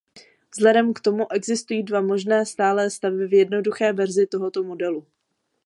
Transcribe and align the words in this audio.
Vzhledem 0.55 0.93
k 0.93 0.99
tomu 0.99 1.25
existují 1.31 1.83
dva 1.83 2.01
možné 2.01 2.45
stálé 2.45 2.89
stavy 2.89 3.27
v 3.27 3.33
jednoduché 3.33 3.93
verzi 3.93 4.27
tohoto 4.27 4.63
modelu. 4.63 5.07